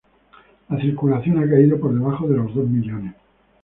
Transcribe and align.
La 0.69 0.81
circulación 0.81 1.43
ha 1.43 1.47
caído 1.47 1.79
por 1.79 1.93
debajo 1.93 2.27
de 2.27 2.37
los 2.37 2.55
dos 2.55 2.67
millones. 2.67 3.13